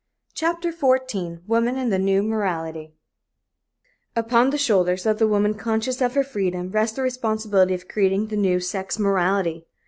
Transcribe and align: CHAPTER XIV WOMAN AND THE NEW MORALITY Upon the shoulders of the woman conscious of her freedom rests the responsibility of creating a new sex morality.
CHAPTER 0.33 0.71
XIV 0.71 1.41
WOMAN 1.45 1.77
AND 1.77 1.93
THE 1.93 1.99
NEW 1.99 2.23
MORALITY 2.23 2.95
Upon 4.15 4.49
the 4.49 4.57
shoulders 4.57 5.05
of 5.05 5.19
the 5.19 5.27
woman 5.27 5.53
conscious 5.53 6.01
of 6.01 6.15
her 6.15 6.23
freedom 6.23 6.71
rests 6.71 6.95
the 6.95 7.03
responsibility 7.03 7.75
of 7.75 7.87
creating 7.87 8.33
a 8.33 8.35
new 8.35 8.59
sex 8.59 8.97
morality. 8.97 9.67